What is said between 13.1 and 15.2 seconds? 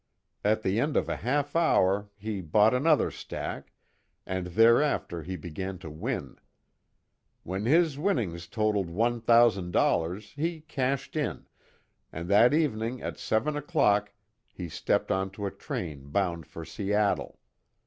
seven o'clock he stepped